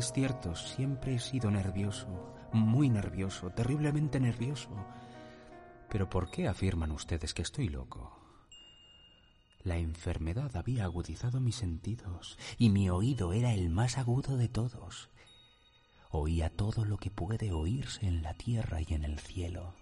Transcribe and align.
Es 0.00 0.14
cierto, 0.14 0.56
siempre 0.56 1.16
he 1.16 1.18
sido 1.18 1.50
nervioso, 1.50 2.34
muy 2.54 2.88
nervioso, 2.88 3.50
terriblemente 3.50 4.18
nervioso. 4.18 4.70
Pero 5.90 6.08
¿por 6.08 6.30
qué 6.30 6.48
afirman 6.48 6.90
ustedes 6.90 7.34
que 7.34 7.42
estoy 7.42 7.68
loco? 7.68 8.18
La 9.62 9.76
enfermedad 9.76 10.56
había 10.56 10.84
agudizado 10.84 11.38
mis 11.38 11.56
sentidos 11.56 12.38
y 12.56 12.70
mi 12.70 12.88
oído 12.88 13.34
era 13.34 13.52
el 13.52 13.68
más 13.68 13.98
agudo 13.98 14.38
de 14.38 14.48
todos. 14.48 15.10
Oía 16.10 16.48
todo 16.48 16.86
lo 16.86 16.96
que 16.96 17.10
puede 17.10 17.52
oírse 17.52 18.06
en 18.06 18.22
la 18.22 18.32
tierra 18.32 18.80
y 18.80 18.94
en 18.94 19.04
el 19.04 19.18
cielo. 19.18 19.74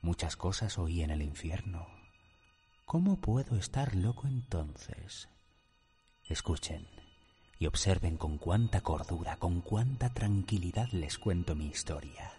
Muchas 0.00 0.36
cosas 0.36 0.76
oí 0.76 1.02
en 1.02 1.10
el 1.10 1.22
infierno. 1.22 1.86
¿Cómo 2.84 3.20
puedo 3.20 3.54
estar 3.54 3.94
loco 3.94 4.26
entonces? 4.26 5.28
Escuchen 6.24 6.95
y 7.58 7.66
observen 7.66 8.16
con 8.16 8.38
cuánta 8.38 8.82
cordura, 8.82 9.36
con 9.36 9.60
cuánta 9.60 10.12
tranquilidad 10.12 10.88
les 10.92 11.18
cuento 11.18 11.54
mi 11.54 11.66
historia. 11.66 12.32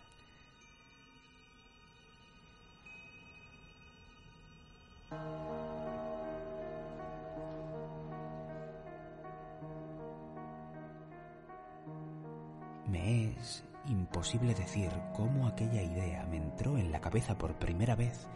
Me 12.88 13.32
es 13.32 13.64
imposible 13.88 14.54
decir 14.54 14.92
cómo 15.16 15.48
aquella 15.48 15.82
idea 15.82 16.26
me 16.26 16.38
entró 16.38 16.78
en 16.78 16.92
la 16.92 17.02
cabeza 17.02 17.38
por 17.38 17.56
primera 17.56 17.96
vez, 17.96 18.28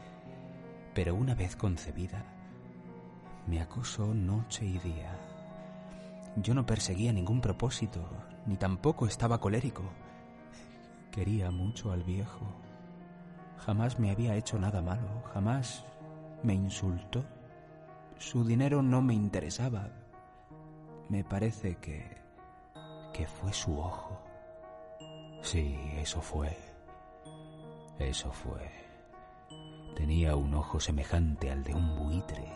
pero 0.93 1.15
una 1.15 1.35
vez 1.35 1.55
concebida, 1.55 2.25
me 3.47 3.61
acosó 3.61 4.13
noche 4.13 4.65
y 4.65 4.79
día. 4.79 5.30
Yo 6.37 6.53
no 6.53 6.65
perseguía 6.65 7.11
ningún 7.11 7.41
propósito, 7.41 7.99
ni 8.45 8.55
tampoco 8.55 9.05
estaba 9.05 9.39
colérico. 9.39 9.83
Quería 11.11 11.51
mucho 11.51 11.91
al 11.91 12.03
viejo. 12.03 12.45
Jamás 13.57 13.99
me 13.99 14.11
había 14.11 14.35
hecho 14.35 14.57
nada 14.57 14.81
malo, 14.81 15.21
jamás 15.33 15.83
me 16.41 16.53
insultó. 16.53 17.23
Su 18.17 18.45
dinero 18.45 18.81
no 18.81 19.01
me 19.01 19.13
interesaba. 19.13 19.89
Me 21.09 21.23
parece 21.23 21.75
que... 21.75 22.17
que 23.13 23.27
fue 23.27 23.51
su 23.51 23.77
ojo. 23.77 24.21
Sí, 25.41 25.77
eso 25.97 26.21
fue. 26.21 26.57
Eso 27.99 28.31
fue. 28.31 28.71
Tenía 29.95 30.35
un 30.35 30.53
ojo 30.53 30.79
semejante 30.79 31.51
al 31.51 31.63
de 31.63 31.75
un 31.75 31.95
buitre, 31.95 32.47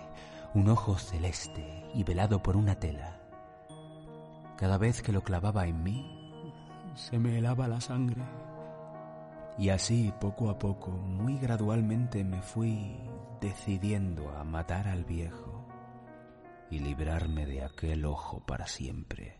un 0.54 0.70
ojo 0.70 0.98
celeste 0.98 1.92
y 1.94 2.04
velado 2.04 2.42
por 2.42 2.56
una 2.56 2.76
tela. 2.80 3.25
Cada 4.58 4.78
vez 4.78 5.02
que 5.02 5.12
lo 5.12 5.22
clavaba 5.22 5.68
en 5.68 5.84
mí, 5.84 6.06
se 6.96 7.20
me 7.20 7.38
helaba 7.38 7.68
la 7.68 7.82
sangre. 7.82 8.24
Y 9.58 9.70
así, 9.70 10.14
poco 10.20 10.50
a 10.50 10.58
poco, 10.58 10.92
muy 10.92 11.38
gradualmente 11.38 12.24
me 12.24 12.42
fui 12.42 12.96
decidiendo 13.42 14.30
a 14.30 14.44
matar 14.44 14.88
al 14.88 15.04
viejo 15.04 15.68
y 16.70 16.80
librarme 16.80 17.46
de 17.46 17.64
aquel 17.64 18.06
ojo 18.06 18.46
para 18.46 18.68
siempre. 18.68 19.40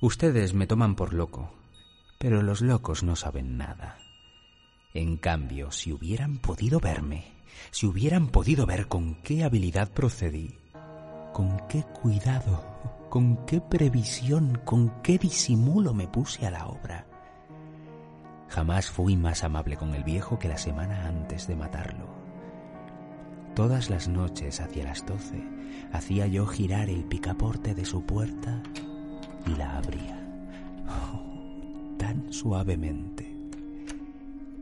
Ustedes 0.00 0.54
me 0.54 0.66
toman 0.66 0.96
por 0.96 1.12
loco, 1.12 1.52
pero 2.18 2.42
los 2.42 2.62
locos 2.62 3.02
no 3.02 3.16
saben 3.16 3.58
nada. 3.58 3.98
En 4.94 5.18
cambio, 5.18 5.70
si 5.70 5.92
hubieran 5.92 6.38
podido 6.38 6.80
verme, 6.80 7.39
si 7.70 7.86
hubieran 7.86 8.28
podido 8.28 8.66
ver 8.66 8.86
con 8.88 9.16
qué 9.22 9.44
habilidad 9.44 9.90
procedí, 9.90 10.58
con 11.32 11.60
qué 11.68 11.82
cuidado, 11.84 12.64
con 13.08 13.44
qué 13.46 13.60
previsión, 13.60 14.60
con 14.64 15.02
qué 15.02 15.18
disimulo 15.18 15.94
me 15.94 16.06
puse 16.06 16.46
a 16.46 16.50
la 16.50 16.66
obra. 16.66 17.06
Jamás 18.48 18.90
fui 18.90 19.16
más 19.16 19.44
amable 19.44 19.76
con 19.76 19.94
el 19.94 20.04
viejo 20.04 20.38
que 20.38 20.48
la 20.48 20.58
semana 20.58 21.06
antes 21.06 21.46
de 21.46 21.56
matarlo. 21.56 22.08
Todas 23.54 23.90
las 23.90 24.08
noches 24.08 24.60
hacia 24.60 24.84
las 24.84 25.04
doce 25.06 25.42
hacía 25.92 26.26
yo 26.26 26.46
girar 26.46 26.88
el 26.88 27.04
picaporte 27.04 27.74
de 27.74 27.84
su 27.84 28.02
puerta 28.02 28.62
y 29.46 29.56
la 29.56 29.76
abría. 29.76 30.16
Oh, 30.88 31.96
tan 31.96 32.32
suavemente. 32.32 33.36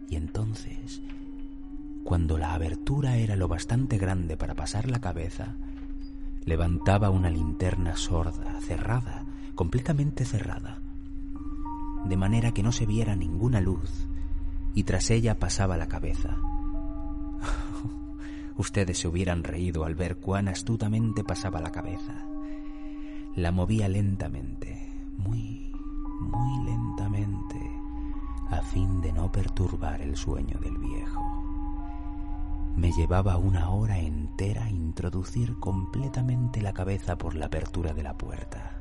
Y 0.08 0.16
entonces, 0.16 1.02
cuando 2.08 2.38
la 2.38 2.54
abertura 2.54 3.16
era 3.16 3.36
lo 3.36 3.48
bastante 3.48 3.98
grande 3.98 4.38
para 4.38 4.54
pasar 4.54 4.88
la 4.88 4.98
cabeza, 4.98 5.56
levantaba 6.46 7.10
una 7.10 7.28
linterna 7.28 7.96
sorda, 7.96 8.58
cerrada, 8.62 9.26
completamente 9.54 10.24
cerrada, 10.24 10.80
de 12.06 12.16
manera 12.16 12.52
que 12.52 12.62
no 12.62 12.72
se 12.72 12.86
viera 12.86 13.14
ninguna 13.14 13.60
luz, 13.60 14.08
y 14.72 14.84
tras 14.84 15.10
ella 15.10 15.38
pasaba 15.38 15.76
la 15.76 15.86
cabeza. 15.88 16.38
Ustedes 18.56 19.00
se 19.00 19.06
hubieran 19.06 19.44
reído 19.44 19.84
al 19.84 19.94
ver 19.94 20.16
cuán 20.16 20.48
astutamente 20.48 21.24
pasaba 21.24 21.60
la 21.60 21.72
cabeza. 21.72 22.26
La 23.36 23.52
movía 23.52 23.86
lentamente, 23.86 24.90
muy, 25.18 25.70
muy 26.20 26.64
lentamente, 26.64 27.60
a 28.48 28.62
fin 28.62 29.02
de 29.02 29.12
no 29.12 29.30
perturbar 29.30 30.00
el 30.00 30.16
sueño 30.16 30.58
del 30.58 30.78
viejo. 30.78 31.37
Me 32.78 32.92
llevaba 32.92 33.38
una 33.38 33.70
hora 33.70 33.98
entera 33.98 34.70
introducir 34.70 35.58
completamente 35.58 36.62
la 36.62 36.72
cabeza 36.72 37.18
por 37.18 37.34
la 37.34 37.46
apertura 37.46 37.92
de 37.92 38.04
la 38.04 38.16
puerta, 38.16 38.80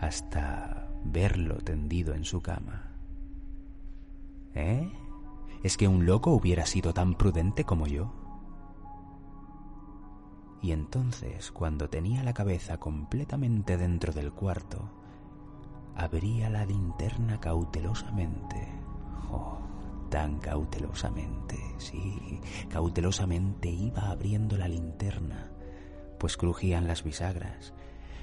hasta 0.00 0.88
verlo 1.04 1.58
tendido 1.58 2.14
en 2.14 2.24
su 2.24 2.40
cama. 2.40 2.94
¿Eh? 4.54 4.90
¿Es 5.62 5.76
que 5.76 5.88
un 5.88 6.06
loco 6.06 6.30
hubiera 6.30 6.64
sido 6.64 6.94
tan 6.94 7.16
prudente 7.16 7.64
como 7.64 7.86
yo? 7.86 8.14
Y 10.62 10.72
entonces, 10.72 11.52
cuando 11.52 11.90
tenía 11.90 12.22
la 12.22 12.32
cabeza 12.32 12.78
completamente 12.78 13.76
dentro 13.76 14.14
del 14.14 14.32
cuarto, 14.32 14.88
abría 15.94 16.48
la 16.48 16.64
linterna 16.64 17.40
cautelosamente. 17.40 18.72
Oh, 19.30 19.57
tan 20.08 20.38
cautelosamente, 20.38 21.56
sí, 21.78 22.40
cautelosamente 22.68 23.68
iba 23.68 24.10
abriendo 24.10 24.56
la 24.56 24.68
linterna, 24.68 25.50
pues 26.18 26.36
crujían 26.36 26.86
las 26.86 27.04
bisagras. 27.04 27.74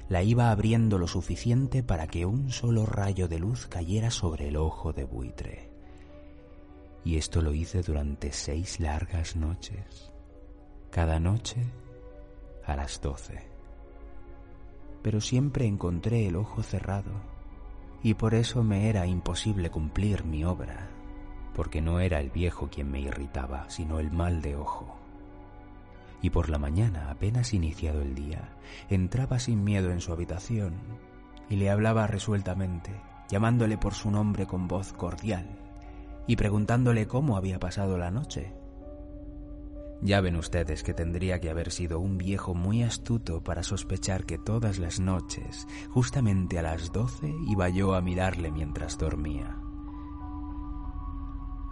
La 0.08 0.22
iba 0.22 0.50
abriendo 0.52 0.98
lo 0.98 1.08
suficiente 1.08 1.82
para 1.82 2.06
que 2.06 2.26
un 2.26 2.50
solo 2.50 2.86
rayo 2.86 3.26
de 3.26 3.40
luz 3.40 3.66
cayera 3.66 4.10
sobre 4.10 4.48
el 4.48 4.56
ojo 4.56 4.92
de 4.92 5.04
buitre. 5.04 5.70
Y 7.04 7.16
esto 7.16 7.42
lo 7.42 7.52
hice 7.52 7.82
durante 7.82 8.32
seis 8.32 8.78
largas 8.78 9.34
noches, 9.36 10.12
cada 10.90 11.18
noche 11.18 11.64
a 12.64 12.76
las 12.76 13.00
doce. 13.00 13.48
pero 15.06 15.20
siempre 15.20 15.66
encontré 15.66 16.26
el 16.26 16.34
ojo 16.34 16.64
cerrado, 16.64 17.12
y 18.02 18.14
por 18.14 18.34
eso 18.34 18.64
me 18.64 18.88
era 18.88 19.06
imposible 19.06 19.70
cumplir 19.70 20.24
mi 20.24 20.44
obra, 20.44 20.88
porque 21.56 21.80
no 21.80 22.00
era 22.00 22.20
el 22.20 22.28
viejo 22.28 22.68
quien 22.68 22.90
me 22.90 23.00
irritaba, 23.00 23.70
sino 23.70 23.98
el 23.98 24.10
mal 24.10 24.42
de 24.42 24.56
ojo. 24.56 24.94
Y 26.20 26.28
por 26.28 26.50
la 26.50 26.58
mañana, 26.58 27.10
apenas 27.10 27.54
iniciado 27.54 28.02
el 28.02 28.14
día, 28.14 28.50
entraba 28.90 29.38
sin 29.38 29.64
miedo 29.64 29.90
en 29.90 30.02
su 30.02 30.12
habitación 30.12 30.74
y 31.48 31.56
le 31.56 31.70
hablaba 31.70 32.06
resueltamente, 32.06 32.90
llamándole 33.30 33.78
por 33.78 33.94
su 33.94 34.10
nombre 34.10 34.46
con 34.46 34.68
voz 34.68 34.92
cordial 34.92 35.48
y 36.26 36.36
preguntándole 36.36 37.06
cómo 37.06 37.38
había 37.38 37.58
pasado 37.58 37.96
la 37.96 38.10
noche. 38.10 38.52
Ya 40.02 40.20
ven 40.20 40.36
ustedes 40.36 40.82
que 40.82 40.92
tendría 40.92 41.40
que 41.40 41.48
haber 41.48 41.72
sido 41.72 42.00
un 42.00 42.18
viejo 42.18 42.54
muy 42.54 42.82
astuto 42.82 43.42
para 43.42 43.62
sospechar 43.62 44.26
que 44.26 44.36
todas 44.36 44.78
las 44.78 45.00
noches, 45.00 45.66
justamente 45.88 46.58
a 46.58 46.62
las 46.62 46.92
doce, 46.92 47.32
iba 47.48 47.70
yo 47.70 47.94
a 47.94 48.02
mirarle 48.02 48.50
mientras 48.50 48.98
dormía. 48.98 49.56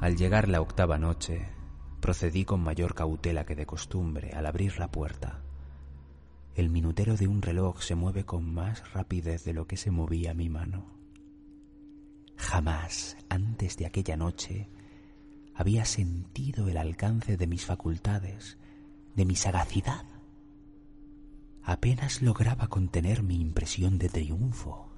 Al 0.05 0.17
llegar 0.17 0.51
la 0.51 0.61
octava 0.61 0.99
noche, 0.99 1.49
procedí 2.03 2.45
con 2.45 2.61
mayor 2.61 2.95
cautela 2.95 3.47
que 3.47 3.57
de 3.57 3.65
costumbre 3.65 4.33
al 4.35 4.45
abrir 4.45 4.79
la 4.79 4.91
puerta. 4.91 5.43
El 6.55 6.69
minutero 6.69 7.17
de 7.17 7.27
un 7.27 7.41
reloj 7.41 7.81
se 7.81 7.95
mueve 7.95 8.27
con 8.27 8.53
más 8.53 8.93
rapidez 8.93 9.45
de 9.45 9.55
lo 9.55 9.67
que 9.67 9.79
se 9.79 9.91
movía 9.91 10.35
mi 10.35 10.51
mano. 10.51 10.85
Jamás 12.37 13.17
antes 13.31 13.79
de 13.79 13.87
aquella 13.87 14.19
noche 14.19 14.69
había 15.55 15.87
sentido 15.87 16.69
el 16.69 16.77
alcance 16.77 17.39
de 17.39 17.47
mis 17.47 17.65
facultades, 17.65 18.59
de 19.17 19.25
mi 19.25 19.37
sagacidad. 19.37 20.05
Apenas 21.63 22.21
lograba 22.21 22.67
contener 22.67 23.23
mi 23.23 23.41
impresión 23.41 23.97
de 23.97 24.11
triunfo. 24.11 24.93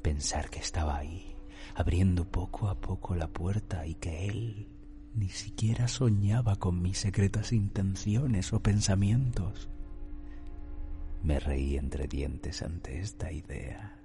Pensar 0.00 0.48
que 0.48 0.60
estaba 0.60 0.96
ahí, 0.96 1.35
abriendo 1.74 2.24
poco 2.24 2.68
a 2.68 2.80
poco 2.80 3.14
la 3.14 3.28
puerta 3.28 3.86
y 3.86 3.94
que 3.94 4.28
él 4.28 4.68
ni 5.14 5.28
siquiera 5.28 5.88
soñaba 5.88 6.56
con 6.56 6.82
mis 6.82 6.98
secretas 6.98 7.52
intenciones 7.52 8.52
o 8.52 8.60
pensamientos. 8.60 9.68
Me 11.22 11.40
reí 11.40 11.76
entre 11.76 12.06
dientes 12.06 12.62
ante 12.62 13.00
esta 13.00 13.32
idea 13.32 13.96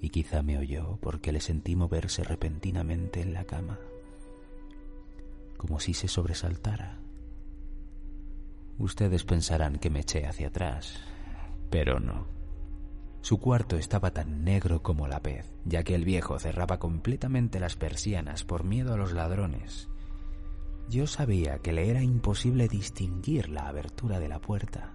y 0.00 0.10
quizá 0.10 0.42
me 0.42 0.58
oyó 0.58 0.98
porque 1.00 1.32
le 1.32 1.40
sentí 1.40 1.76
moverse 1.76 2.22
repentinamente 2.24 3.20
en 3.20 3.32
la 3.32 3.44
cama, 3.44 3.78
como 5.56 5.80
si 5.80 5.94
se 5.94 6.08
sobresaltara. 6.08 6.98
Ustedes 8.78 9.24
pensarán 9.24 9.78
que 9.78 9.90
me 9.90 10.00
eché 10.00 10.26
hacia 10.26 10.48
atrás, 10.48 11.00
pero 11.70 11.98
no. 11.98 12.35
Su 13.26 13.38
cuarto 13.40 13.76
estaba 13.76 14.12
tan 14.12 14.44
negro 14.44 14.84
como 14.84 15.08
la 15.08 15.18
pez, 15.18 15.52
ya 15.64 15.82
que 15.82 15.96
el 15.96 16.04
viejo 16.04 16.38
cerraba 16.38 16.78
completamente 16.78 17.58
las 17.58 17.74
persianas 17.74 18.44
por 18.44 18.62
miedo 18.62 18.94
a 18.94 18.96
los 18.96 19.10
ladrones. 19.10 19.88
Yo 20.88 21.08
sabía 21.08 21.58
que 21.58 21.72
le 21.72 21.90
era 21.90 22.04
imposible 22.04 22.68
distinguir 22.68 23.48
la 23.48 23.66
abertura 23.66 24.20
de 24.20 24.28
la 24.28 24.38
puerta 24.38 24.92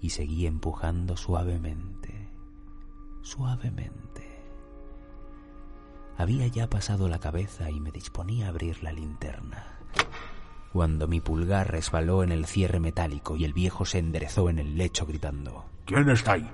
y 0.00 0.08
seguí 0.08 0.46
empujando 0.46 1.18
suavemente, 1.18 2.30
suavemente. 3.20 4.26
Había 6.16 6.46
ya 6.46 6.70
pasado 6.70 7.06
la 7.06 7.18
cabeza 7.18 7.70
y 7.70 7.80
me 7.80 7.90
disponía 7.90 8.46
a 8.46 8.48
abrir 8.48 8.82
la 8.82 8.92
linterna, 8.94 9.78
cuando 10.72 11.06
mi 11.06 11.20
pulgar 11.20 11.70
resbaló 11.70 12.22
en 12.22 12.32
el 12.32 12.46
cierre 12.46 12.80
metálico 12.80 13.36
y 13.36 13.44
el 13.44 13.52
viejo 13.52 13.84
se 13.84 13.98
enderezó 13.98 14.48
en 14.48 14.58
el 14.58 14.78
lecho 14.78 15.04
gritando 15.04 15.66
¿Quién 15.84 16.08
está 16.08 16.32
ahí? 16.32 16.50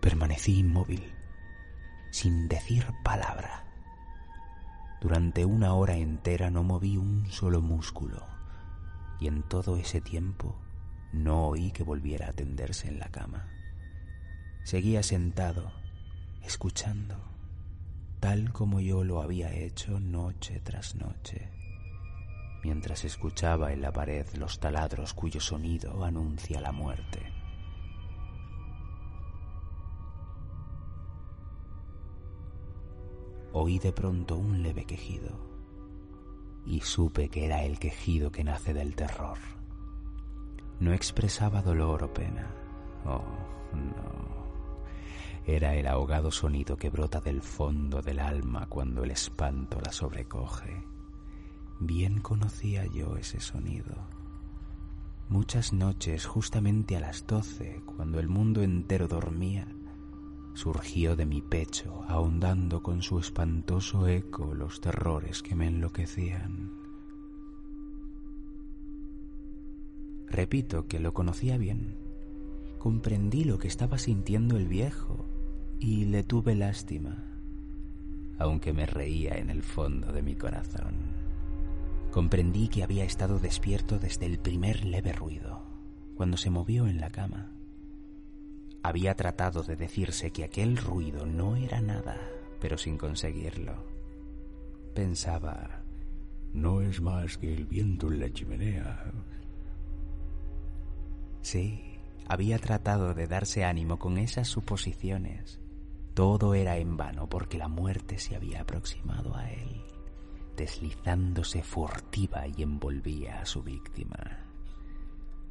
Permanecí 0.00 0.60
inmóvil, 0.60 1.12
sin 2.10 2.48
decir 2.48 2.86
palabra. 3.04 3.66
Durante 4.98 5.44
una 5.44 5.74
hora 5.74 5.94
entera 5.94 6.50
no 6.50 6.62
moví 6.62 6.96
un 6.96 7.30
solo 7.30 7.60
músculo 7.60 8.26
y 9.20 9.26
en 9.26 9.42
todo 9.42 9.76
ese 9.76 10.00
tiempo 10.00 10.56
no 11.12 11.48
oí 11.48 11.70
que 11.70 11.82
volviera 11.82 12.30
a 12.30 12.32
tenderse 12.32 12.88
en 12.88 12.98
la 12.98 13.08
cama. 13.08 13.46
Seguía 14.64 15.02
sentado, 15.02 15.70
escuchando, 16.42 17.16
tal 18.20 18.54
como 18.54 18.80
yo 18.80 19.04
lo 19.04 19.20
había 19.20 19.52
hecho 19.52 20.00
noche 20.00 20.60
tras 20.64 20.94
noche, 20.94 21.50
mientras 22.64 23.04
escuchaba 23.04 23.74
en 23.74 23.82
la 23.82 23.92
pared 23.92 24.26
los 24.32 24.60
taladros 24.60 25.12
cuyo 25.12 25.40
sonido 25.40 26.06
anuncia 26.06 26.58
la 26.62 26.72
muerte. 26.72 27.39
Oí 33.52 33.78
de 33.78 33.92
pronto 33.92 34.36
un 34.36 34.62
leve 34.62 34.84
quejido 34.84 35.50
y 36.66 36.80
supe 36.80 37.28
que 37.28 37.46
era 37.46 37.64
el 37.64 37.78
quejido 37.78 38.30
que 38.30 38.44
nace 38.44 38.74
del 38.74 38.94
terror. 38.94 39.38
No 40.78 40.92
expresaba 40.92 41.62
dolor 41.62 42.04
o 42.04 42.12
pena. 42.12 42.46
Oh, 43.04 43.24
no. 43.72 44.30
Era 45.46 45.74
el 45.74 45.86
ahogado 45.86 46.30
sonido 46.30 46.76
que 46.76 46.90
brota 46.90 47.20
del 47.20 47.42
fondo 47.42 48.02
del 48.02 48.20
alma 48.20 48.66
cuando 48.68 49.04
el 49.04 49.10
espanto 49.10 49.80
la 49.80 49.92
sobrecoge. 49.92 50.84
Bien 51.80 52.20
conocía 52.20 52.86
yo 52.86 53.16
ese 53.16 53.40
sonido. 53.40 53.96
Muchas 55.28 55.72
noches, 55.72 56.26
justamente 56.26 56.96
a 56.96 57.00
las 57.00 57.26
doce, 57.26 57.82
cuando 57.86 58.20
el 58.20 58.28
mundo 58.28 58.62
entero 58.62 59.08
dormía, 59.08 59.66
surgió 60.54 61.16
de 61.16 61.26
mi 61.26 61.40
pecho, 61.40 62.04
ahondando 62.08 62.82
con 62.82 63.02
su 63.02 63.18
espantoso 63.18 64.08
eco 64.08 64.54
los 64.54 64.80
terrores 64.80 65.42
que 65.42 65.54
me 65.54 65.66
enloquecían. 65.66 66.70
Repito 70.26 70.86
que 70.86 71.00
lo 71.00 71.12
conocía 71.12 71.56
bien. 71.58 71.96
Comprendí 72.78 73.44
lo 73.44 73.58
que 73.58 73.68
estaba 73.68 73.98
sintiendo 73.98 74.56
el 74.56 74.68
viejo 74.68 75.26
y 75.80 76.04
le 76.04 76.22
tuve 76.22 76.54
lástima, 76.54 77.24
aunque 78.38 78.72
me 78.72 78.86
reía 78.86 79.38
en 79.38 79.50
el 79.50 79.62
fondo 79.62 80.12
de 80.12 80.22
mi 80.22 80.36
corazón. 80.36 80.94
Comprendí 82.10 82.68
que 82.68 82.82
había 82.82 83.04
estado 83.04 83.38
despierto 83.38 83.98
desde 83.98 84.26
el 84.26 84.38
primer 84.38 84.84
leve 84.84 85.12
ruido, 85.12 85.62
cuando 86.16 86.36
se 86.36 86.50
movió 86.50 86.86
en 86.86 87.00
la 87.00 87.10
cama. 87.10 87.52
Había 88.82 89.14
tratado 89.14 89.62
de 89.62 89.76
decirse 89.76 90.30
que 90.30 90.44
aquel 90.44 90.76
ruido 90.76 91.26
no 91.26 91.56
era 91.56 91.80
nada, 91.80 92.16
pero 92.60 92.78
sin 92.78 92.96
conseguirlo. 92.96 93.84
Pensaba, 94.94 95.82
no 96.54 96.80
es 96.80 97.00
más 97.00 97.36
que 97.36 97.52
el 97.52 97.66
viento 97.66 98.08
en 98.08 98.20
la 98.20 98.32
chimenea. 98.32 99.12
Sí, 101.42 101.98
había 102.26 102.58
tratado 102.58 103.14
de 103.14 103.26
darse 103.26 103.64
ánimo 103.64 103.98
con 103.98 104.18
esas 104.18 104.48
suposiciones. 104.48 105.60
Todo 106.14 106.54
era 106.54 106.76
en 106.78 106.96
vano 106.96 107.28
porque 107.28 107.58
la 107.58 107.68
muerte 107.68 108.18
se 108.18 108.34
había 108.34 108.62
aproximado 108.62 109.36
a 109.36 109.50
él, 109.50 109.82
deslizándose 110.56 111.62
furtiva 111.62 112.46
y 112.48 112.62
envolvía 112.62 113.40
a 113.40 113.46
su 113.46 113.62
víctima. 113.62 114.49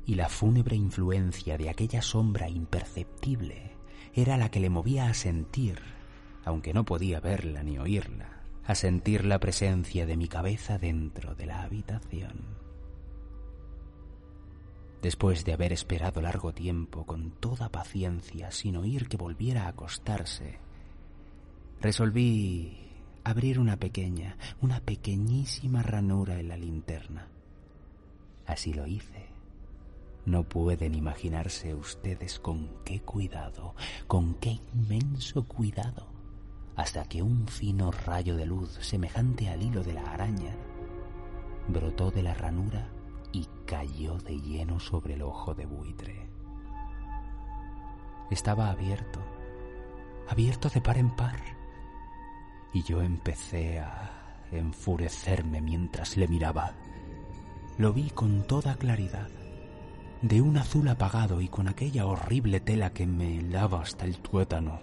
Y 0.10 0.16
la 0.16 0.28
fúnebre 0.28 0.76
influencia 0.76 1.56
de 1.56 1.70
aquella 1.70 2.02
sombra 2.02 2.50
imperceptible 2.50 3.74
era 4.12 4.38
la 4.38 4.50
que 4.50 4.60
le 4.60 4.72
movía 4.72 5.06
a 5.06 5.14
sentir, 5.14 5.78
aunque 6.44 6.74
no 6.74 6.84
podía 6.84 7.20
verla 7.20 7.62
ni 7.62 7.78
oírla, 7.78 8.42
a 8.66 8.74
sentir 8.74 9.24
la 9.24 9.40
presencia 9.40 10.08
de 10.08 10.18
mi 10.18 10.28
cabeza 10.28 10.80
dentro 10.80 11.36
de 11.36 11.46
la 11.46 11.62
habitación. 11.62 12.58
Después 15.04 15.46
de 15.46 15.54
haber 15.54 15.74
esperado 15.74 16.24
largo 16.24 16.56
tiempo 16.56 17.06
con 17.06 17.30
toda 17.30 17.70
paciencia 17.70 18.50
sin 18.50 18.78
oír 18.78 19.10
que 19.10 19.18
volviera 19.18 19.66
a 19.66 19.68
acostarse, 19.68 20.58
resolví 21.82 22.80
abrir 23.24 23.60
una 23.60 23.78
pequeña, 23.78 24.38
una 24.60 24.80
pequeñísima 24.80 25.84
ranura 25.84 26.40
en 26.40 26.48
la 26.48 26.58
linterna. 26.58 27.28
Así 28.48 28.74
lo 28.74 28.88
hice. 28.88 29.29
No 30.26 30.44
pueden 30.44 30.96
imaginarse 30.96 31.74
ustedes 31.74 32.40
con 32.40 32.70
qué 32.84 33.02
cuidado, 33.02 33.76
con 34.08 34.36
qué 34.36 34.60
inmenso 34.74 35.48
cuidado, 35.48 36.08
hasta 36.76 37.06
que 37.06 37.22
un 37.22 37.48
fino 37.48 37.92
rayo 37.92 38.36
de 38.36 38.46
luz 38.46 38.78
semejante 38.82 39.50
al 39.50 39.62
hilo 39.62 39.84
de 39.84 39.94
la 39.94 40.12
araña 40.12 40.56
brotó 41.68 42.12
de 42.12 42.24
la 42.24 42.34
ranura 42.34 42.90
y 43.32 43.48
cayó 43.66 44.18
de 44.18 44.40
lleno 44.40 44.80
sobre 44.80 45.14
el 45.14 45.22
ojo 45.22 45.54
de 45.54 45.66
buitre. 45.66 46.30
Estaba 48.32 48.70
abierto, 48.70 49.20
abierto 50.28 50.70
de 50.70 50.82
par 50.82 50.98
en 50.98 51.10
par, 51.16 51.40
y 52.74 52.84
yo 52.84 53.02
empecé 53.02 53.80
a 53.80 54.48
enfurecerme 54.52 55.62
mientras 55.62 56.18
le 56.18 56.28
miraba. 56.28 56.74
Lo 57.78 57.94
vi 57.94 58.10
con 58.10 58.46
toda 58.46 58.76
claridad. 58.76 59.30
De 60.22 60.42
un 60.42 60.58
azul 60.58 60.88
apagado 60.90 61.40
y 61.40 61.48
con 61.48 61.68
aquella 61.68 62.06
horrible 62.06 62.60
tela 62.60 62.92
que 62.92 63.08
me 63.08 63.42
lava 63.42 63.82
hasta 63.82 64.06
el 64.06 64.18
tuétano. 64.18 64.82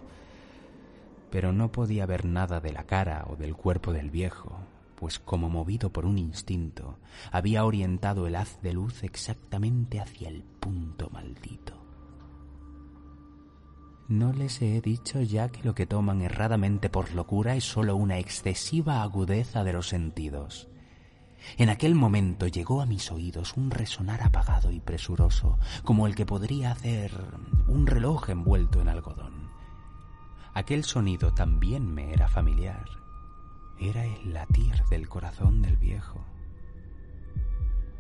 Pero 1.31 1.53
no 1.53 1.71
podía 1.71 2.07
ver 2.07 2.25
nada 2.25 2.61
de 2.61 2.73
la 2.73 2.85
cara 2.85 3.27
o 3.29 3.37
del 3.37 3.55
cuerpo 3.55 3.93
del 3.93 4.11
viejo, 4.11 4.59
pues 4.95 5.19
como 5.19 5.51
movido 5.51 5.91
por 5.91 6.07
un 6.07 6.19
instinto, 6.19 6.99
había 7.31 7.65
orientado 7.65 8.27
el 8.27 8.37
haz 8.37 8.61
de 8.63 8.73
luz 8.73 9.03
exactamente 9.03 10.01
hacia 10.01 10.29
el 10.29 10.43
punto 10.43 11.11
maldito. 11.11 11.75
¿No 14.09 14.33
les 14.33 14.63
he 14.63 14.81
dicho 14.81 15.21
ya 15.21 15.49
que 15.49 15.65
lo 15.65 15.75
que 15.75 15.85
toman 15.85 16.23
erradamente 16.23 16.89
por 16.89 17.13
locura 17.13 17.57
es 17.57 17.65
sólo 17.65 17.97
una 17.97 18.19
excesiva 18.19 19.03
agudeza 19.03 19.65
de 19.65 19.73
los 19.73 19.89
sentidos? 19.89 20.69
En 21.59 21.71
aquel 21.71 21.95
momento 21.95 22.47
llegó 22.47 22.81
a 22.81 22.87
mis 22.87 23.11
oídos 23.11 23.57
un 23.57 23.71
resonar 23.71 24.23
apagado 24.23 24.71
y 24.71 24.81
presuroso, 24.81 25.59
como 25.85 26.07
el 26.07 26.15
que 26.15 26.27
podría 26.27 26.73
hacer 26.73 27.13
un 27.67 27.87
reloj 27.87 28.31
envuelto 28.31 28.81
en 28.81 28.89
algodón. 28.89 29.51
Aquel 30.55 30.85
sonido 30.85 31.35
también 31.35 31.93
me 31.93 32.13
era 32.13 32.29
familiar. 32.29 32.87
Era 33.79 34.05
el 34.05 34.33
latir 34.33 34.85
del 34.91 35.09
corazón 35.09 35.61
del 35.61 35.77
viejo. 35.77 36.25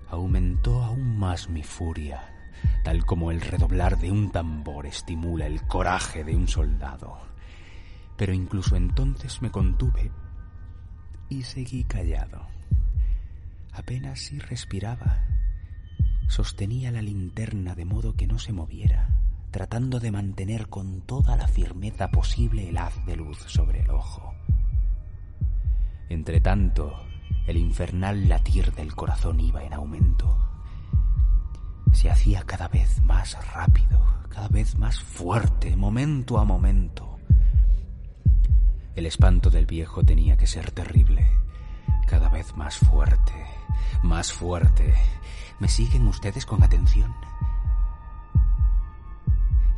Aumentó 0.08 0.82
aún 0.82 1.18
más 1.18 1.50
mi 1.50 1.62
furia, 1.62 2.52
tal 2.82 3.04
como 3.04 3.30
el 3.30 3.40
redoblar 3.40 3.98
de 3.98 4.10
un 4.10 4.32
tambor 4.32 4.86
estimula 4.86 5.46
el 5.46 5.66
coraje 5.66 6.24
de 6.24 6.34
un 6.34 6.48
soldado. 6.48 7.18
Pero 8.16 8.32
incluso 8.32 8.76
entonces 8.76 9.42
me 9.42 9.50
contuve 9.50 10.10
y 11.28 11.42
seguí 11.42 11.84
callado. 11.84 12.55
Apenas 13.86 14.18
si 14.18 14.40
respiraba. 14.40 15.22
Sostenía 16.26 16.90
la 16.90 17.02
linterna 17.02 17.76
de 17.76 17.84
modo 17.84 18.16
que 18.16 18.26
no 18.26 18.36
se 18.40 18.52
moviera, 18.52 19.16
tratando 19.52 20.00
de 20.00 20.10
mantener 20.10 20.66
con 20.66 21.02
toda 21.02 21.36
la 21.36 21.46
firmeza 21.46 22.10
posible 22.10 22.68
el 22.68 22.78
haz 22.78 23.06
de 23.06 23.14
luz 23.14 23.38
sobre 23.46 23.82
el 23.82 23.90
ojo. 23.90 24.34
Entretanto, 26.08 27.00
el 27.46 27.58
infernal 27.58 28.28
latir 28.28 28.72
del 28.72 28.92
corazón 28.96 29.38
iba 29.38 29.62
en 29.62 29.72
aumento. 29.72 30.36
Se 31.92 32.10
hacía 32.10 32.42
cada 32.42 32.66
vez 32.66 33.00
más 33.02 33.38
rápido, 33.54 34.04
cada 34.30 34.48
vez 34.48 34.76
más 34.76 34.98
fuerte, 34.98 35.76
momento 35.76 36.40
a 36.40 36.44
momento. 36.44 37.20
El 38.96 39.06
espanto 39.06 39.48
del 39.48 39.66
viejo 39.66 40.02
tenía 40.02 40.36
que 40.36 40.48
ser 40.48 40.72
terrible, 40.72 41.24
cada 42.08 42.28
vez 42.30 42.56
más 42.56 42.78
fuerte, 42.78 43.55
más 44.02 44.32
fuerte. 44.32 44.94
¿Me 45.58 45.68
siguen 45.68 46.06
ustedes 46.06 46.44
con 46.44 46.62
atención? 46.62 47.14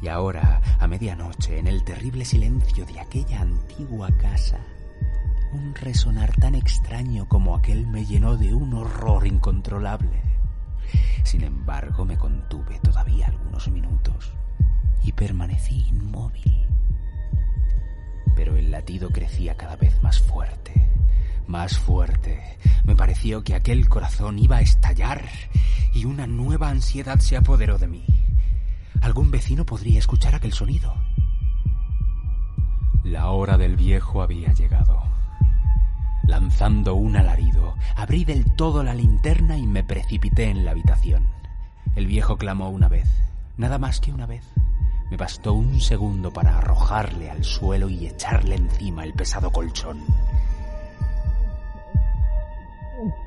Y 0.01 0.09
ahora, 0.09 0.61
a 0.79 0.87
medianoche, 0.87 1.59
en 1.59 1.67
el 1.67 1.85
terrible 1.85 2.25
silencio 2.25 2.87
de 2.87 3.01
aquella 3.01 3.41
antigua 3.41 4.11
casa, 4.17 4.59
un 5.53 5.75
resonar 5.75 6.33
tan 6.37 6.55
extraño 6.55 7.27
como 7.29 7.57
aquel 7.57 7.87
me 7.87 8.05
llenó 8.05 8.37
de 8.37 8.55
un 8.55 8.75
horror 8.75 9.27
incontrolable. 9.27 10.23
Sin 11.25 11.43
embargo, 11.43 12.05
me 12.05 12.17
contuve 12.17 12.79
todavía 12.81 13.27
algunos 13.27 13.69
minutos 13.69 14.33
y 15.03 15.13
permanecí 15.13 15.87
inmóvil. 15.89 16.67
Pero 18.37 18.57
el 18.57 18.71
latido 18.71 19.11
crecía 19.11 19.57
cada 19.57 19.77
vez 19.77 20.01
más 20.03 20.21
fuerte 20.21 20.89
más 21.49 21.79
fuerte. 21.79 22.59
Me 22.85 22.95
pareció 22.95 23.43
que 23.43 23.55
aquel 23.55 23.89
corazón 23.89 24.39
iba 24.39 24.59
a 24.59 24.61
estallar 24.61 25.25
y 25.95 26.05
una 26.05 26.27
nueva 26.27 26.69
ansiedad 26.69 27.19
se 27.19 27.37
apoderó 27.37 27.79
de 27.79 27.89
mí. 27.89 28.05
Algún 29.01 29.31
vecino 29.31 29.65
podría 29.65 29.99
escuchar 29.99 30.35
aquel 30.35 30.53
sonido. 30.53 30.95
La 33.05 33.31
hora 33.31 33.57
del 33.57 33.77
viejo 33.77 34.23
había 34.23 34.53
llegado. 34.53 35.03
Lanzando 36.25 36.95
un 36.95 37.17
alarido, 37.17 37.75
abrí 37.97 38.25
del 38.25 38.55
todo 38.55 38.83
la 38.83 38.95
linterna 38.95 39.57
y 39.57 39.67
me 39.67 39.83
precipité 39.83 40.51
en 40.51 40.65
la 40.65 40.73
habitación. 40.73 41.27
El 41.97 42.07
viejo 42.07 42.37
clamó 42.37 42.69
una 42.69 42.89
vez, 42.89 43.09
nada 43.57 43.79
más 43.79 44.01
que 44.01 44.13
una 44.13 44.27
vez. 44.27 44.45
Me 45.11 45.17
bastó 45.17 45.55
un 45.55 45.81
segundo 45.81 46.31
para 46.31 46.59
arrojarle 46.59 47.31
al 47.31 47.45
suelo 47.45 47.89
y 47.89 48.07
echarle 48.07 48.57
encima 48.57 49.05
el 49.05 49.15
pesado 49.15 49.51
colchón. 49.51 50.05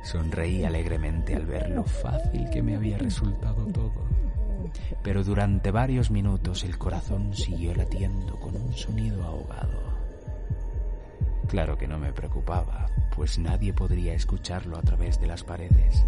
Sonreí 0.03 0.63
alegremente 0.63 1.35
al 1.35 1.45
ver 1.45 1.69
lo 1.69 1.83
fácil 1.83 2.49
que 2.49 2.61
me 2.61 2.75
había 2.75 2.97
resultado 2.97 3.65
todo. 3.67 4.03
Pero 5.03 5.23
durante 5.23 5.71
varios 5.71 6.11
minutos 6.11 6.63
el 6.63 6.77
corazón 6.77 7.33
siguió 7.33 7.73
latiendo 7.75 8.39
con 8.39 8.55
un 8.55 8.73
sonido 8.73 9.23
ahogado. 9.23 9.91
Claro 11.47 11.77
que 11.77 11.87
no 11.87 11.97
me 11.97 12.13
preocupaba, 12.13 12.87
pues 13.15 13.37
nadie 13.37 13.73
podría 13.73 14.13
escucharlo 14.13 14.77
a 14.77 14.81
través 14.81 15.19
de 15.19 15.27
las 15.27 15.43
paredes. 15.43 16.05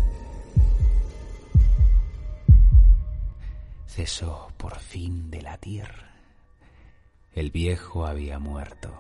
Cesó 3.88 4.52
por 4.58 4.80
fin 4.80 5.30
de 5.30 5.42
latir. 5.42 5.88
El 7.34 7.52
viejo 7.52 8.06
había 8.06 8.40
muerto. 8.40 8.94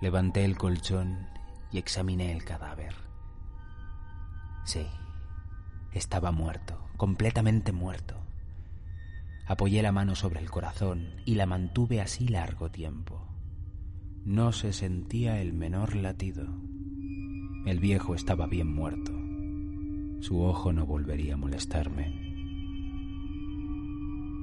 Levanté 0.00 0.44
el 0.44 0.56
colchón 0.56 1.26
y 1.72 1.78
examiné 1.78 2.32
el 2.32 2.44
cadáver. 2.44 2.94
Sí, 4.64 4.86
estaba 5.92 6.32
muerto, 6.32 6.78
completamente 6.96 7.72
muerto. 7.72 8.16
Apoyé 9.46 9.82
la 9.82 9.90
mano 9.90 10.14
sobre 10.14 10.40
el 10.40 10.50
corazón 10.50 11.16
y 11.24 11.34
la 11.34 11.46
mantuve 11.46 12.00
así 12.00 12.28
largo 12.28 12.70
tiempo. 12.70 13.26
No 14.24 14.52
se 14.52 14.72
sentía 14.72 15.40
el 15.40 15.52
menor 15.52 15.96
latido. 15.96 16.46
El 17.66 17.80
viejo 17.80 18.14
estaba 18.14 18.46
bien 18.46 18.72
muerto. 18.72 19.12
Su 20.20 20.42
ojo 20.42 20.72
no 20.72 20.86
volvería 20.86 21.34
a 21.34 21.36
molestarme. 21.36 22.29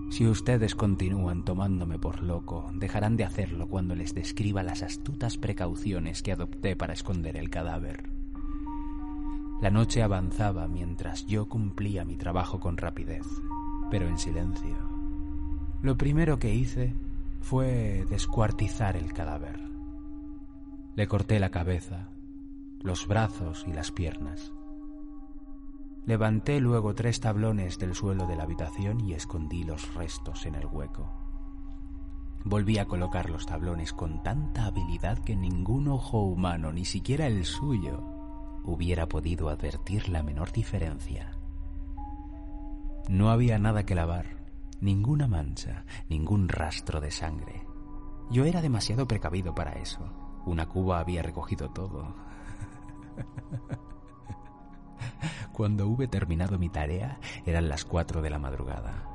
Si 0.09 0.25
ustedes 0.25 0.73
continúan 0.73 1.43
tomándome 1.43 1.99
por 1.99 2.23
loco, 2.23 2.71
dejarán 2.73 3.17
de 3.17 3.25
hacerlo 3.25 3.67
cuando 3.67 3.93
les 3.93 4.15
describa 4.15 4.63
las 4.63 4.81
astutas 4.81 5.37
precauciones 5.37 6.21
que 6.23 6.31
adopté 6.31 6.75
para 6.75 6.93
esconder 6.93 7.35
el 7.35 7.49
cadáver. 7.49 8.09
La 9.61 9.69
noche 9.69 10.01
avanzaba 10.03 10.67
mientras 10.67 11.25
yo 11.25 11.49
cumplía 11.49 12.05
mi 12.05 12.15
trabajo 12.15 12.59
con 12.59 12.77
rapidez, 12.77 13.25
pero 13.91 14.07
en 14.07 14.17
silencio. 14.17 14.77
Lo 15.81 15.97
primero 15.97 16.39
que 16.39 16.53
hice 16.53 16.93
fue 17.41 18.05
descuartizar 18.09 18.95
el 18.95 19.13
cadáver. 19.13 19.59
Le 20.95 21.07
corté 21.07 21.39
la 21.39 21.49
cabeza, 21.49 22.09
los 22.81 23.07
brazos 23.07 23.65
y 23.67 23.73
las 23.73 23.91
piernas. 23.91 24.53
Levanté 26.07 26.61
luego 26.61 26.95
tres 26.95 27.19
tablones 27.19 27.79
del 27.79 27.93
suelo 27.93 28.27
de 28.27 28.37
la 28.37 28.43
habitación 28.43 29.01
y 29.01 29.11
escondí 29.11 29.65
los 29.65 29.93
restos 29.93 30.45
en 30.45 30.55
el 30.55 30.65
hueco. 30.65 31.11
Volví 32.45 32.77
a 32.77 32.85
colocar 32.85 33.29
los 33.29 33.45
tablones 33.45 33.91
con 33.91 34.23
tanta 34.23 34.67
habilidad 34.67 35.19
que 35.19 35.35
ningún 35.35 35.89
ojo 35.89 36.21
humano, 36.21 36.71
ni 36.71 36.85
siquiera 36.85 37.27
el 37.27 37.43
suyo, 37.43 38.01
hubiera 38.63 39.09
podido 39.09 39.49
advertir 39.49 40.07
la 40.07 40.23
menor 40.23 40.53
diferencia. 40.53 41.37
No 43.09 43.29
había 43.29 43.59
nada 43.59 43.85
que 43.85 43.93
lavar, 43.93 44.27
ninguna 44.79 45.27
mancha, 45.27 45.83
ningún 46.07 46.47
rastro 46.47 47.01
de 47.01 47.11
sangre. 47.11 47.67
Yo 48.31 48.45
era 48.45 48.61
demasiado 48.61 49.09
precavido 49.09 49.53
para 49.53 49.73
eso. 49.73 50.09
Una 50.45 50.69
cuba 50.69 51.01
había 51.01 51.21
recogido 51.21 51.69
todo. 51.71 52.15
Cuando 55.57 55.87
hube 55.87 56.07
terminado 56.07 56.59
mi 56.59 56.69
tarea 56.69 57.19
eran 57.43 57.67
las 57.67 57.83
cuatro 57.83 58.21
de 58.21 58.29
la 58.29 58.37
madrugada, 58.37 59.09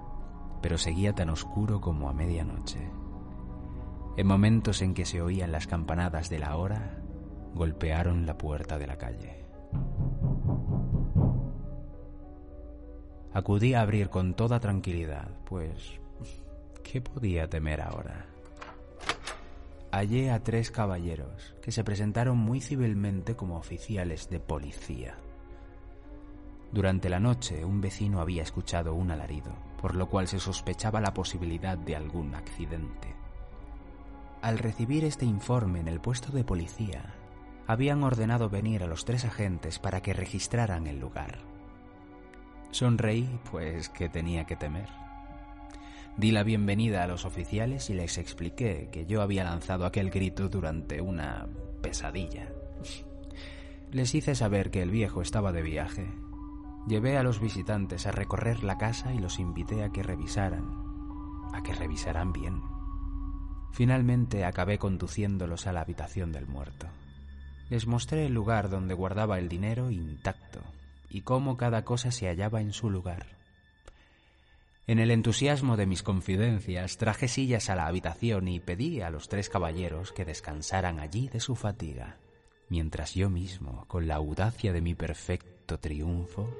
pero 0.61 0.76
seguía 0.76 1.12
tan 1.12 1.30
oscuro 1.30 1.80
como 1.80 2.11
a 2.11 2.12
medianoche. 2.12 2.80
En 4.16 4.26
momentos 4.26 4.82
en 4.82 4.92
que 4.92 5.04
se 5.04 5.22
oían 5.22 5.52
las 5.52 5.68
campanadas 5.68 6.30
de 6.30 6.40
la 6.40 6.56
hora, 6.56 7.00
golpearon 7.54 8.26
la 8.26 8.38
puerta 8.38 8.76
de 8.76 8.87
la 8.88 8.99
calle. 8.99 9.44
Acudí 13.32 13.75
a 13.75 13.82
abrir 13.82 14.08
con 14.08 14.34
toda 14.34 14.58
tranquilidad, 14.58 15.28
pues 15.44 16.00
¿qué 16.82 17.00
podía 17.00 17.49
temer 17.49 17.80
ahora? 17.80 18.26
Hallé 19.92 20.32
a 20.32 20.42
tres 20.42 20.72
caballeros 20.72 21.54
que 21.62 21.70
se 21.70 21.84
presentaron 21.84 22.37
muy 22.37 22.61
civilmente 22.61 23.37
como 23.37 23.58
oficiales 23.58 24.28
de 24.28 24.40
policía. 24.40 25.14
Durante 26.73 27.11
la 27.11 27.21
noche 27.21 27.64
un 27.67 27.83
vecino 27.83 28.21
había 28.21 28.43
escuchado 28.43 28.95
un 28.95 29.11
alarido, 29.11 29.52
por 29.81 29.95
lo 29.95 30.09
cual 30.09 30.26
se 30.26 30.41
sospechaba 30.41 31.02
la 31.02 31.12
posibilidad 31.12 31.76
de 31.76 31.97
algún 31.97 32.35
accidente. 32.35 33.14
Al 34.41 34.59
recibir 34.59 35.05
este 35.05 35.26
informe 35.26 35.81
en 35.81 35.88
el 35.88 36.00
puesto 36.00 36.33
de 36.33 36.45
policía, 36.45 37.14
habían 37.67 38.02
ordenado 38.02 38.49
venir 38.49 38.83
a 38.83 38.87
los 38.87 39.05
tres 39.05 39.25
agentes 39.25 39.79
para 39.79 40.00
que 40.00 40.14
registraran 40.14 40.87
el 40.87 40.99
lugar. 40.99 41.38
Sonreí, 42.71 43.29
pues 43.50 43.91
que 43.91 44.09
tenía 44.09 44.47
que 44.47 44.57
temer. 44.57 44.88
Di 46.17 46.31
la 46.31 46.43
bienvenida 46.43 47.05
a 47.05 47.07
los 47.07 47.25
oficiales 47.25 47.91
y 47.91 47.95
les 47.95 48.19
expliqué 48.19 48.88
que 48.91 49.07
yo 49.07 49.23
había 49.23 49.45
lanzado 49.45 49.85
aquel 49.85 50.11
grito 50.11 50.49
durante 50.49 51.00
una 51.00 51.47
pesadilla. 51.83 52.49
Les 53.91 54.14
hice 54.14 54.35
saber 54.35 54.71
que 54.71 54.83
el 54.83 54.91
viejo 54.91 55.21
estaba 55.21 55.52
de 55.52 55.62
viaje. 55.62 56.07
Llevé 56.87 57.17
a 57.17 57.23
los 57.23 57.41
visitantes 57.41 58.07
a 58.07 58.12
recorrer 58.12 58.65
la 58.65 58.77
casa 58.77 59.15
y 59.15 59.19
los 59.19 59.39
invité 59.39 59.85
a 59.85 59.91
que 59.91 60.03
revisaran, 60.03 60.65
a 61.53 61.62
que 61.62 61.73
revisaran 61.75 62.33
bien. 62.33 62.61
Finalmente 63.73 64.45
acabé 64.45 64.79
conduciéndolos 64.79 65.67
a 65.67 65.73
la 65.73 65.83
habitación 65.83 66.33
del 66.33 66.47
muerto. 66.47 66.89
Les 67.71 67.87
mostré 67.87 68.27
el 68.27 68.35
lugar 68.35 68.69
donde 68.69 68.95
guardaba 68.95 69.39
el 69.39 69.49
dinero 69.49 69.91
intacto 69.91 70.61
y 71.09 71.23
cómo 71.23 71.57
cada 71.57 71.85
cosa 71.85 72.11
se 72.11 72.27
hallaba 72.27 72.61
en 72.61 72.73
su 72.73 72.91
lugar. 72.91 73.27
En 74.89 74.99
el 74.99 75.12
entusiasmo 75.12 75.77
de 75.77 75.87
mis 75.87 76.03
confidencias 76.03 76.99
traje 76.99 77.29
sillas 77.29 77.71
a 77.71 77.77
la 77.77 77.87
habitación 77.87 78.49
y 78.49 78.59
pedí 78.59 79.01
a 79.01 79.11
los 79.11 79.29
tres 79.29 79.49
caballeros 79.49 80.11
que 80.11 80.25
descansaran 80.25 80.99
allí 80.99 81.29
de 81.29 81.39
su 81.39 81.55
fatiga, 81.55 82.19
mientras 82.69 83.15
yo 83.15 83.31
mismo, 83.31 83.87
con 83.87 84.09
la 84.09 84.17
audacia 84.17 84.73
de 84.73 84.81
mi 84.81 84.95
perfecto 84.97 85.79
triunfo, 85.79 86.51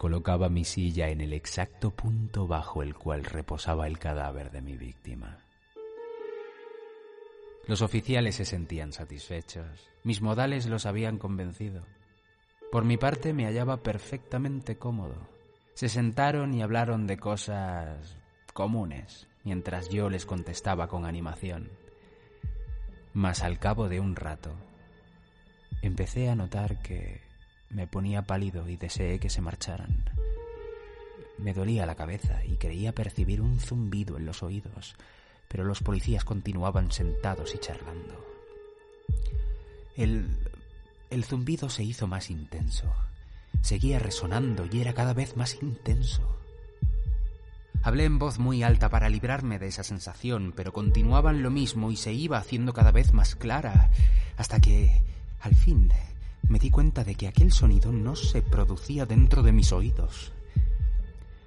colocaba 0.00 0.48
mi 0.48 0.64
silla 0.64 1.10
en 1.10 1.20
el 1.20 1.34
exacto 1.34 1.90
punto 1.90 2.46
bajo 2.46 2.82
el 2.82 2.94
cual 2.94 3.22
reposaba 3.22 3.86
el 3.86 3.98
cadáver 3.98 4.50
de 4.50 4.62
mi 4.62 4.78
víctima. 4.78 5.36
Los 7.66 7.82
oficiales 7.82 8.36
se 8.36 8.46
sentían 8.46 8.94
satisfechos, 8.94 9.90
mis 10.02 10.22
modales 10.22 10.64
los 10.64 10.86
habían 10.86 11.18
convencido. 11.18 11.84
Por 12.72 12.84
mi 12.86 12.96
parte 12.96 13.34
me 13.34 13.44
hallaba 13.44 13.82
perfectamente 13.82 14.78
cómodo 14.78 15.28
se 15.80 15.88
sentaron 15.88 16.52
y 16.52 16.60
hablaron 16.60 17.06
de 17.06 17.16
cosas 17.16 18.18
comunes, 18.52 19.26
mientras 19.44 19.88
yo 19.88 20.10
les 20.10 20.26
contestaba 20.26 20.88
con 20.88 21.06
animación. 21.06 21.70
Mas 23.14 23.42
al 23.42 23.58
cabo 23.58 23.88
de 23.88 23.98
un 23.98 24.14
rato, 24.14 24.52
empecé 25.80 26.28
a 26.28 26.34
notar 26.34 26.82
que 26.82 27.22
me 27.70 27.86
ponía 27.86 28.22
pálido 28.22 28.68
y 28.68 28.76
deseé 28.76 29.18
que 29.18 29.30
se 29.30 29.40
marcharan. 29.40 30.04
Me 31.38 31.54
dolía 31.54 31.86
la 31.86 31.94
cabeza 31.94 32.44
y 32.44 32.56
creía 32.56 32.94
percibir 32.94 33.40
un 33.40 33.58
zumbido 33.58 34.16
en 34.16 34.26
los 34.26 34.42
oídos, 34.42 34.96
pero 35.48 35.64
los 35.64 35.80
policías 35.80 36.24
continuaban 36.24 36.92
sentados 36.92 37.54
y 37.54 37.58
charlando. 37.58 38.26
El, 39.96 40.36
el 41.08 41.24
zumbido 41.24 41.70
se 41.70 41.82
hizo 41.82 42.06
más 42.06 42.30
intenso 42.30 42.92
seguía 43.62 43.98
resonando 43.98 44.66
y 44.70 44.80
era 44.80 44.94
cada 44.94 45.14
vez 45.14 45.36
más 45.36 45.62
intenso. 45.62 46.22
Hablé 47.82 48.04
en 48.04 48.18
voz 48.18 48.38
muy 48.38 48.62
alta 48.62 48.90
para 48.90 49.08
librarme 49.08 49.58
de 49.58 49.68
esa 49.68 49.84
sensación, 49.84 50.52
pero 50.54 50.72
continuaban 50.72 51.42
lo 51.42 51.50
mismo 51.50 51.90
y 51.90 51.96
se 51.96 52.12
iba 52.12 52.38
haciendo 52.38 52.74
cada 52.74 52.92
vez 52.92 53.12
más 53.14 53.36
clara, 53.36 53.90
hasta 54.36 54.60
que, 54.60 55.02
al 55.40 55.54
fin, 55.54 55.90
me 56.48 56.58
di 56.58 56.70
cuenta 56.70 57.04
de 57.04 57.14
que 57.14 57.28
aquel 57.28 57.52
sonido 57.52 57.92
no 57.92 58.16
se 58.16 58.42
producía 58.42 59.06
dentro 59.06 59.42
de 59.42 59.52
mis 59.52 59.72
oídos. 59.72 60.32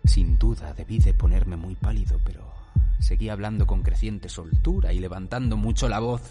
Sin 0.05 0.37
duda 0.37 0.73
debí 0.73 0.99
de 0.99 1.13
ponerme 1.13 1.55
muy 1.55 1.75
pálido, 1.75 2.19
pero 2.23 2.51
seguí 2.99 3.29
hablando 3.29 3.65
con 3.65 3.83
creciente 3.83 4.29
soltura 4.29 4.93
y 4.93 4.99
levantando 4.99 5.57
mucho 5.57 5.89
la 5.89 5.99
voz. 5.99 6.21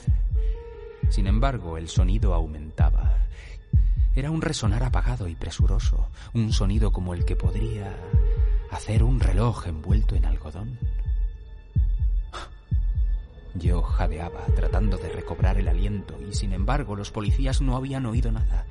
Sin 1.10 1.26
embargo, 1.26 1.76
el 1.76 1.88
sonido 1.88 2.34
aumentaba 2.34 3.22
era 4.14 4.30
un 4.30 4.42
resonar 4.42 4.82
apagado 4.82 5.26
y 5.26 5.34
presuroso, 5.34 6.10
un 6.34 6.52
sonido 6.52 6.92
como 6.92 7.14
el 7.14 7.24
que 7.24 7.34
podría 7.34 7.96
hacer 8.70 9.02
un 9.02 9.20
reloj 9.20 9.66
envuelto 9.66 10.16
en 10.16 10.26
algodón. 10.26 10.78
Yo 13.54 13.82
jadeaba 13.82 14.44
tratando 14.56 14.96
de 14.96 15.10
recobrar 15.10 15.58
el 15.58 15.68
aliento 15.68 16.18
y 16.28 16.34
sin 16.34 16.52
embargo 16.52 16.96
los 16.96 17.10
policías 17.10 17.60
no 17.60 17.76
habían 17.76 18.06
oído 18.06 18.32
nada. 18.32 18.64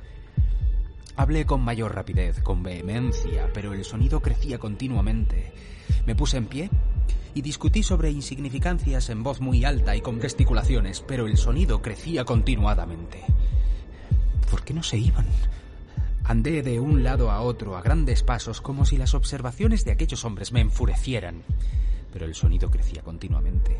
Hablé 1.15 1.45
con 1.45 1.61
mayor 1.61 1.93
rapidez, 1.93 2.41
con 2.41 2.63
vehemencia, 2.63 3.49
pero 3.53 3.73
el 3.73 3.83
sonido 3.83 4.21
crecía 4.21 4.57
continuamente. 4.57 5.53
Me 6.05 6.15
puse 6.15 6.37
en 6.37 6.45
pie 6.45 6.69
y 7.33 7.41
discutí 7.41 7.83
sobre 7.83 8.11
insignificancias 8.11 9.09
en 9.09 9.23
voz 9.23 9.39
muy 9.39 9.63
alta 9.63 9.95
y 9.95 10.01
con 10.01 10.19
gesticulaciones, 10.19 11.01
pero 11.01 11.27
el 11.27 11.37
sonido 11.37 11.81
crecía 11.81 12.25
continuadamente. 12.25 13.23
¿Por 14.49 14.63
qué 14.63 14.73
no 14.73 14.83
se 14.83 14.97
iban? 14.97 15.27
Andé 16.23 16.61
de 16.61 16.79
un 16.79 17.03
lado 17.03 17.29
a 17.31 17.41
otro 17.41 17.77
a 17.77 17.81
grandes 17.81 18.23
pasos 18.23 18.61
como 18.61 18.85
si 18.85 18.97
las 18.97 19.13
observaciones 19.13 19.85
de 19.85 19.91
aquellos 19.91 20.23
hombres 20.25 20.51
me 20.51 20.61
enfurecieran. 20.61 21.43
Pero 22.11 22.25
el 22.25 22.35
sonido 22.35 22.69
crecía 22.69 23.01
continuamente. 23.01 23.77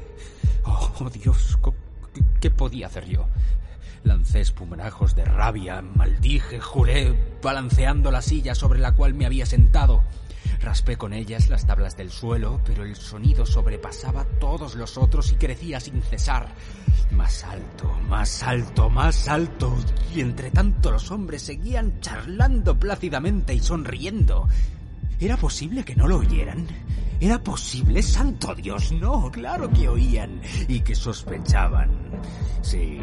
Oh, 0.63 1.10
Dios, 1.12 1.58
¿qué 2.39 2.50
podía 2.52 2.88
hacer 2.88 3.06
yo? 3.06 3.28
Lancé 4.04 4.41
espumarajos 4.41 5.15
de 5.15 5.26
rabia, 5.26 5.82
maldije, 5.82 6.60
juré, 6.60 7.15
balanceando 7.41 8.12
la 8.12 8.22
silla 8.22 8.56
sobre 8.56 8.80
la 8.80 8.94
cual 8.94 9.13
me 9.13 9.26
había 9.26 9.46
sentado. 9.46 10.04
Raspé 10.62 10.96
con 10.96 11.13
ellas 11.13 11.50
las 11.50 11.65
tablas 11.65 11.98
del 11.98 12.12
suelo, 12.12 12.62
pero 12.65 12.84
el 12.84 12.96
sonido 12.96 13.46
sobrepasaba 13.46 14.26
todos 14.39 14.76
los 14.76 14.98
otros 14.98 15.32
y 15.32 15.36
crecía 15.36 15.80
sin 15.80 16.02
cesar. 16.02 16.50
Más 17.12 17.44
alto, 17.44 17.91
más 18.08 18.44
alto, 18.44 18.89
más 18.89 19.28
alto. 19.28 19.76
Y 20.13 20.22
entre 20.22 20.52
tanto 20.52 20.91
los 20.91 21.10
hombres 21.12 21.41
seguían 21.41 22.00
charlando 22.00 22.78
plácidamente 22.78 23.54
y 23.54 23.60
sonriendo. 23.60 24.48
¿Era 25.20 25.38
posible 25.38 25.84
que 25.84 25.96
no 25.96 26.08
lo 26.08 26.17
oyeran? 26.17 26.67
¿Era 27.21 27.38
posible? 27.43 28.01
Santo 28.01 28.55
Dios, 28.55 28.91
no, 28.93 29.29
claro 29.29 29.69
que 29.69 29.88
oían 29.88 30.41
y 30.67 30.79
que 30.79 30.95
sospechaban. 30.95 31.91
Sí, 32.63 32.97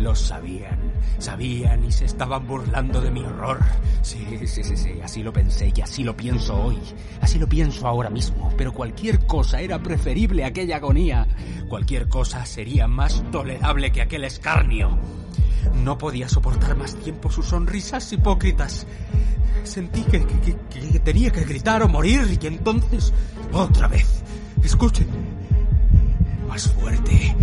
lo 0.00 0.12
sabían, 0.16 0.92
sabían 1.18 1.84
y 1.84 1.92
se 1.92 2.06
estaban 2.06 2.48
burlando 2.48 3.00
de 3.00 3.12
mi 3.12 3.20
horror. 3.20 3.60
Sí, 4.02 4.26
sí, 4.44 4.64
sí, 4.64 4.76
sí, 4.76 5.00
así 5.04 5.22
lo 5.22 5.32
pensé 5.32 5.72
y 5.72 5.80
así 5.82 6.02
lo 6.02 6.16
pienso 6.16 6.60
hoy. 6.60 6.78
Así 7.20 7.38
lo 7.38 7.48
pienso 7.48 7.86
ahora 7.86 8.10
mismo, 8.10 8.52
pero 8.56 8.72
cualquier 8.72 9.24
cosa 9.24 9.60
era 9.60 9.80
preferible 9.80 10.42
a 10.42 10.48
aquella 10.48 10.78
agonía. 10.78 11.28
Cualquier 11.68 12.08
cosa 12.08 12.44
sería 12.46 12.88
más 12.88 13.22
tolerable 13.30 13.92
que 13.92 14.02
aquel 14.02 14.24
escarnio. 14.24 14.98
No 15.74 15.96
podía 15.96 16.28
soportar 16.28 16.76
más 16.76 16.94
tiempo 16.96 17.30
sus 17.30 17.46
sonrisas 17.46 18.12
hipócritas. 18.12 18.86
Sentí 19.64 20.02
que, 20.02 20.18
tenía 21.00 21.30
que 21.30 21.44
gritar 21.44 21.82
o 21.82 21.88
morir 21.88 22.38
y 22.40 22.46
entonces, 22.46 23.12
otra 23.52 23.88
vez, 23.88 24.22
escuchen. 24.62 25.06
Más 26.48 26.68
fuerte, 26.72 27.36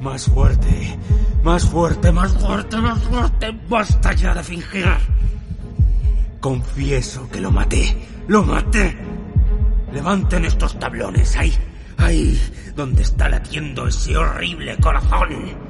más 0.00 0.26
fuerte, 0.26 0.98
más 1.42 1.66
fuerte, 1.66 2.12
más 2.12 2.32
fuerte, 2.32 2.76
más 2.76 3.02
fuerte. 3.02 3.58
Basta 3.68 4.12
ya 4.12 4.34
de 4.34 4.42
fingir. 4.42 4.86
Confieso 6.40 7.28
que 7.28 7.40
lo 7.40 7.50
maté, 7.50 7.96
lo 8.28 8.42
maté. 8.42 8.96
Levanten 9.92 10.44
estos 10.44 10.78
tablones 10.78 11.36
ahí, 11.36 11.52
ahí, 11.98 12.40
donde 12.76 13.02
está 13.02 13.28
latiendo 13.28 13.86
ese 13.86 14.16
horrible 14.16 14.76
corazón. 14.78 15.69